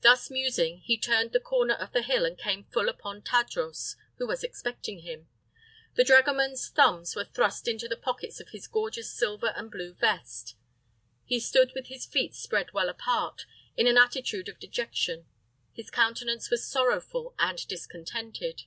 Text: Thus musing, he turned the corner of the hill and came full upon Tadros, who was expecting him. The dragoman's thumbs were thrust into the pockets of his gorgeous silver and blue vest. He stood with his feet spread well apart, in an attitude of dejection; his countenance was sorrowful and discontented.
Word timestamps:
Thus 0.00 0.30
musing, 0.30 0.78
he 0.78 0.96
turned 0.96 1.32
the 1.32 1.38
corner 1.38 1.74
of 1.74 1.92
the 1.92 2.00
hill 2.00 2.24
and 2.24 2.38
came 2.38 2.64
full 2.64 2.88
upon 2.88 3.20
Tadros, 3.20 3.94
who 4.16 4.26
was 4.26 4.42
expecting 4.42 5.00
him. 5.00 5.28
The 5.96 6.02
dragoman's 6.02 6.70
thumbs 6.70 7.14
were 7.14 7.26
thrust 7.26 7.68
into 7.68 7.86
the 7.86 7.98
pockets 7.98 8.40
of 8.40 8.48
his 8.52 8.66
gorgeous 8.66 9.10
silver 9.12 9.48
and 9.54 9.70
blue 9.70 9.92
vest. 9.92 10.54
He 11.26 11.38
stood 11.40 11.72
with 11.74 11.88
his 11.88 12.06
feet 12.06 12.34
spread 12.34 12.72
well 12.72 12.88
apart, 12.88 13.44
in 13.76 13.86
an 13.86 13.98
attitude 13.98 14.48
of 14.48 14.58
dejection; 14.58 15.26
his 15.74 15.90
countenance 15.90 16.48
was 16.48 16.66
sorrowful 16.66 17.34
and 17.38 17.68
discontented. 17.68 18.62